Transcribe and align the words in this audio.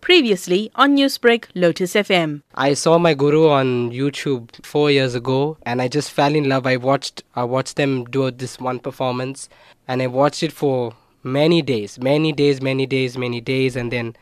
Previously 0.00 0.70
on 0.74 0.96
Newsbreak, 0.96 1.46
Lotus 1.54 1.94
FM. 1.94 2.42
I 2.54 2.74
saw 2.74 2.98
my 2.98 3.14
guru 3.14 3.48
on 3.48 3.90
YouTube 3.90 4.64
four 4.64 4.90
years 4.90 5.14
ago, 5.14 5.56
and 5.64 5.82
I 5.82 5.88
just 5.88 6.10
fell 6.10 6.34
in 6.34 6.48
love. 6.48 6.66
I 6.66 6.76
watched 6.76 7.24
I 7.34 7.44
watched 7.44 7.76
them 7.76 8.04
do 8.04 8.30
this 8.30 8.60
one 8.60 8.78
performance, 8.78 9.48
and 9.88 10.02
I 10.02 10.06
watched 10.06 10.42
it 10.42 10.52
for 10.52 10.94
many 11.22 11.62
days, 11.62 11.98
many 11.98 12.32
days, 12.32 12.60
many 12.62 12.86
days, 12.86 13.18
many 13.18 13.40
days, 13.40 13.76
and 13.76 13.90
then 13.90 14.16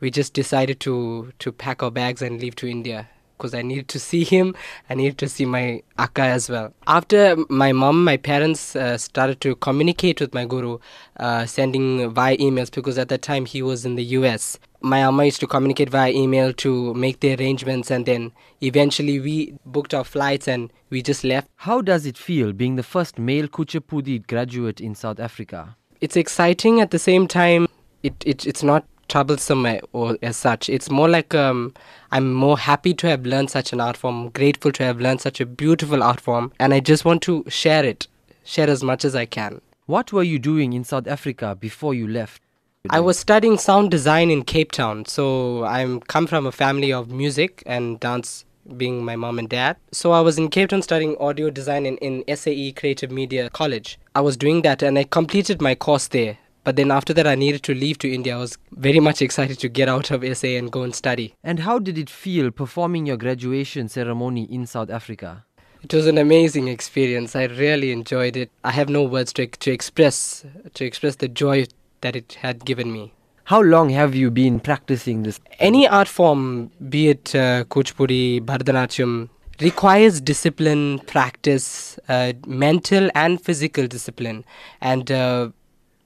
we 0.00 0.10
just 0.10 0.34
decided 0.34 0.80
to 0.80 1.32
to 1.38 1.52
pack 1.52 1.82
our 1.82 1.90
bags 1.90 2.22
and 2.22 2.40
leave 2.40 2.56
to 2.56 2.66
India 2.66 3.08
because 3.40 3.54
I 3.54 3.62
needed 3.62 3.88
to 3.88 3.98
see 3.98 4.22
him. 4.22 4.54
I 4.90 4.94
needed 4.94 5.16
to 5.18 5.28
see 5.28 5.46
my 5.46 5.82
akka 5.98 6.22
as 6.22 6.50
well. 6.50 6.74
After 6.86 7.36
my 7.48 7.72
mom, 7.72 8.04
my 8.04 8.18
parents 8.18 8.76
uh, 8.76 8.98
started 8.98 9.40
to 9.40 9.56
communicate 9.56 10.20
with 10.20 10.34
my 10.34 10.44
guru, 10.44 10.78
uh, 11.18 11.46
sending 11.46 12.10
via 12.10 12.36
emails 12.36 12.70
because 12.70 12.98
at 12.98 13.08
that 13.08 13.22
time 13.22 13.46
he 13.46 13.62
was 13.62 13.86
in 13.86 13.94
the 13.94 14.04
US. 14.18 14.58
My 14.82 15.00
amma 15.00 15.24
used 15.24 15.40
to 15.40 15.46
communicate 15.46 15.88
via 15.88 16.12
email 16.12 16.52
to 16.54 16.94
make 16.94 17.20
the 17.20 17.34
arrangements, 17.34 17.90
and 17.90 18.06
then 18.06 18.32
eventually 18.60 19.20
we 19.20 19.54
booked 19.66 19.94
our 19.94 20.04
flights 20.04 20.46
and 20.48 20.72
we 20.90 21.02
just 21.02 21.24
left. 21.24 21.48
How 21.56 21.80
does 21.80 22.06
it 22.06 22.18
feel 22.18 22.52
being 22.52 22.76
the 22.76 22.82
first 22.82 23.18
male 23.18 23.48
Kuchipudi 23.48 24.26
graduate 24.26 24.80
in 24.80 24.94
South 24.94 25.20
Africa? 25.20 25.76
It's 26.00 26.16
exciting 26.16 26.80
at 26.80 26.90
the 26.90 26.98
same 26.98 27.26
time. 27.26 27.68
It, 28.02 28.14
it 28.24 28.46
it's 28.46 28.62
not 28.62 28.86
troublesome 29.10 29.66
uh, 29.66 29.78
or 29.92 30.16
as 30.22 30.36
such. 30.36 30.70
It's 30.70 30.90
more 30.90 31.08
like 31.08 31.34
um, 31.34 31.74
I'm 32.10 32.32
more 32.32 32.58
happy 32.58 32.94
to 32.94 33.06
have 33.08 33.26
learned 33.26 33.50
such 33.50 33.72
an 33.72 33.80
art 33.80 33.96
form, 33.96 34.30
grateful 34.30 34.72
to 34.72 34.84
have 34.84 35.00
learned 35.00 35.20
such 35.20 35.40
a 35.40 35.46
beautiful 35.46 36.02
art 36.02 36.20
form, 36.20 36.52
and 36.58 36.72
I 36.72 36.80
just 36.80 37.04
want 37.04 37.22
to 37.22 37.44
share 37.48 37.84
it, 37.84 38.06
share 38.44 38.70
as 38.70 38.82
much 38.82 39.04
as 39.04 39.14
I 39.14 39.26
can. 39.26 39.60
What 39.86 40.12
were 40.12 40.22
you 40.22 40.38
doing 40.38 40.72
in 40.72 40.84
South 40.84 41.06
Africa 41.06 41.56
before 41.60 41.94
you 41.94 42.06
left? 42.06 42.40
I 42.88 43.00
was 43.00 43.18
studying 43.18 43.58
sound 43.58 43.90
design 43.90 44.30
in 44.30 44.42
Cape 44.44 44.72
Town, 44.72 45.04
so 45.04 45.64
I'm 45.64 46.00
come 46.00 46.26
from 46.26 46.46
a 46.46 46.52
family 46.52 46.92
of 46.92 47.10
music 47.10 47.62
and 47.66 48.00
dance 48.00 48.46
being 48.76 49.04
my 49.04 49.16
mom 49.16 49.38
and 49.38 49.48
dad. 49.48 49.76
So 49.92 50.12
I 50.12 50.20
was 50.20 50.38
in 50.38 50.48
Cape 50.48 50.70
Town 50.70 50.82
studying 50.82 51.16
audio 51.18 51.50
design 51.50 51.84
in, 51.86 51.96
in 51.98 52.36
SAE 52.36 52.72
Creative 52.72 53.10
Media 53.10 53.50
College. 53.50 53.98
I 54.14 54.20
was 54.20 54.36
doing 54.36 54.62
that 54.62 54.82
and 54.82 54.98
I 54.98 55.04
completed 55.04 55.60
my 55.60 55.74
course 55.74 56.08
there. 56.08 56.38
But 56.64 56.76
then 56.76 56.90
after 56.90 57.12
that, 57.14 57.26
I 57.26 57.34
needed 57.34 57.62
to 57.64 57.74
leave 57.74 57.98
to 57.98 58.12
India. 58.12 58.36
I 58.36 58.38
was 58.38 58.58
very 58.72 59.00
much 59.00 59.22
excited 59.22 59.58
to 59.60 59.68
get 59.68 59.88
out 59.88 60.10
of 60.10 60.24
SA 60.36 60.48
and 60.48 60.70
go 60.70 60.82
and 60.82 60.94
study. 60.94 61.34
And 61.42 61.60
how 61.60 61.78
did 61.78 61.96
it 61.96 62.10
feel 62.10 62.50
performing 62.50 63.06
your 63.06 63.16
graduation 63.16 63.88
ceremony 63.88 64.44
in 64.44 64.66
South 64.66 64.90
Africa? 64.90 65.44
It 65.82 65.94
was 65.94 66.06
an 66.06 66.18
amazing 66.18 66.68
experience. 66.68 67.34
I 67.34 67.44
really 67.44 67.90
enjoyed 67.90 68.36
it. 68.36 68.50
I 68.62 68.72
have 68.72 68.90
no 68.90 69.02
words 69.02 69.32
to, 69.34 69.46
to 69.46 69.70
express 69.70 70.44
to 70.74 70.84
express 70.84 71.16
the 71.16 71.28
joy 71.28 71.66
that 72.02 72.14
it 72.14 72.34
had 72.34 72.66
given 72.66 72.92
me. 72.92 73.14
How 73.44 73.62
long 73.62 73.88
have 73.88 74.14
you 74.14 74.30
been 74.30 74.60
practicing 74.60 75.22
this? 75.22 75.40
Any 75.58 75.88
art 75.88 76.06
form, 76.06 76.70
be 76.88 77.08
it 77.08 77.34
uh, 77.34 77.64
Kuchipudi, 77.64 78.40
Bharatanatyam, 78.40 79.30
requires 79.60 80.20
discipline, 80.20 81.00
practice, 81.00 81.98
uh, 82.08 82.34
mental 82.46 83.10
and 83.14 83.40
physical 83.40 83.86
discipline, 83.86 84.44
and 84.80 85.10
uh, 85.10 85.48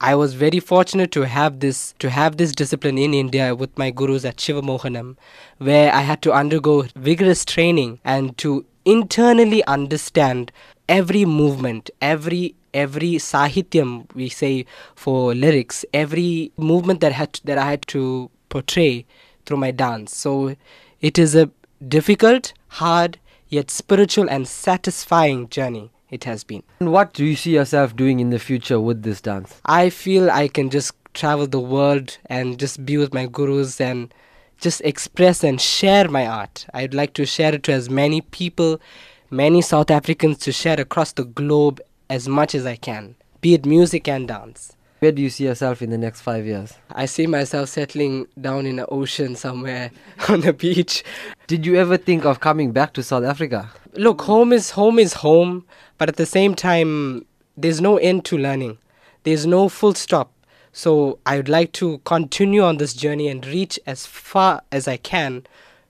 I 0.01 0.13
was 0.13 0.33
very 0.33 0.59
fortunate 0.59 1.11
to 1.11 1.21
have 1.21 1.61
this 1.61 1.93
to 1.99 2.09
have 2.09 2.35
this 2.35 2.51
discipline 2.51 2.97
in 2.97 3.13
India 3.13 3.55
with 3.55 3.77
my 3.77 3.91
gurus 3.91 4.25
at 4.25 4.39
Shiva 4.39 4.61
Mohanam, 4.61 5.15
where 5.57 5.93
I 5.93 6.01
had 6.01 6.21
to 6.23 6.33
undergo 6.33 6.85
vigorous 6.97 7.45
training 7.45 7.99
and 8.03 8.37
to 8.39 8.65
internally 8.83 9.63
understand 9.65 10.51
every 10.89 11.23
movement, 11.23 11.89
every 12.01 12.55
every 12.73 13.13
sahityam 13.13 14.13
we 14.13 14.27
say 14.27 14.65
for 14.95 15.33
lyrics, 15.33 15.85
every 15.93 16.51
movement 16.57 16.99
that 16.99 17.13
had 17.13 17.39
that 17.45 17.57
I 17.57 17.69
had 17.69 17.87
to 17.87 18.29
portray 18.49 19.05
through 19.45 19.57
my 19.57 19.71
dance. 19.71 20.13
So 20.13 20.57
it 20.99 21.17
is 21.17 21.35
a 21.35 21.49
difficult, 21.87 22.51
hard, 22.67 23.17
yet 23.47 23.71
spiritual 23.71 24.29
and 24.29 24.45
satisfying 24.45 25.47
journey 25.47 25.91
it 26.15 26.23
has 26.23 26.43
been. 26.43 26.63
And 26.79 26.91
what 26.91 27.13
do 27.13 27.23
you 27.23 27.35
see 27.35 27.53
yourself 27.53 27.95
doing 27.95 28.19
in 28.19 28.31
the 28.31 28.39
future 28.39 28.79
with 28.79 29.03
this 29.03 29.21
dance? 29.21 29.61
I 29.65 29.89
feel 29.91 30.31
I 30.31 30.47
can 30.47 30.69
just 30.71 30.93
travel 31.13 31.47
the 31.47 31.59
world 31.59 32.17
and 32.25 32.59
just 32.59 32.85
be 32.85 32.97
with 32.97 33.13
my 33.13 33.27
gurus 33.27 33.79
and 33.79 34.13
just 34.59 34.81
express 34.81 35.43
and 35.43 35.61
share 35.61 36.09
my 36.09 36.25
art. 36.25 36.65
I'd 36.73 36.93
like 36.93 37.13
to 37.13 37.25
share 37.25 37.53
it 37.53 37.63
to 37.63 37.73
as 37.73 37.89
many 37.89 38.21
people, 38.21 38.81
many 39.29 39.61
South 39.61 39.91
Africans 39.91 40.39
to 40.39 40.51
share 40.51 40.79
across 40.79 41.11
the 41.13 41.25
globe 41.25 41.79
as 42.09 42.27
much 42.27 42.55
as 42.55 42.65
I 42.65 42.75
can, 42.75 43.15
be 43.41 43.53
it 43.53 43.65
music 43.65 44.07
and 44.07 44.27
dance. 44.27 44.75
Where 44.99 45.11
do 45.11 45.21
you 45.21 45.29
see 45.29 45.43
yourself 45.43 45.81
in 45.81 45.89
the 45.89 45.97
next 45.97 46.21
five 46.21 46.45
years? 46.45 46.73
I 46.89 47.05
see 47.05 47.27
myself 47.27 47.69
settling 47.69 48.27
down 48.39 48.65
in 48.65 48.77
the 48.77 48.87
ocean 48.87 49.35
somewhere 49.35 49.91
on 50.29 50.41
the 50.41 50.53
beach. 50.53 51.03
Did 51.47 51.65
you 51.65 51.75
ever 51.75 51.97
think 51.97 52.25
of 52.25 52.39
coming 52.39 52.71
back 52.71 52.93
to 52.93 53.03
South 53.03 53.23
Africa? 53.23 53.69
Look, 53.97 54.23
home 54.23 54.51
is 54.51 54.71
home 54.71 54.99
is 54.99 55.13
home, 55.13 55.65
but 55.97 56.09
at 56.09 56.17
the 56.17 56.25
same 56.25 56.53
time, 56.53 57.25
there's 57.55 57.79
no 57.79 57.97
end 57.97 58.25
to 58.25 58.37
learning. 58.37 58.77
There's 59.23 59.45
no 59.45 59.69
full 59.69 59.93
stop. 59.93 60.31
So 60.73 61.19
I 61.25 61.37
would 61.37 61.47
like 61.47 61.71
to 61.73 61.99
continue 61.99 62.61
on 62.61 62.77
this 62.77 62.93
journey 62.93 63.29
and 63.29 63.45
reach 63.45 63.79
as 63.87 64.05
far 64.05 64.61
as 64.71 64.87
I 64.87 64.97
can 64.97 65.47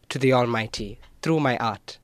to 0.09 0.19
the 0.19 0.33
Almighty 0.33 0.99
through 1.23 1.39
my 1.39 1.57
art. 1.57 1.97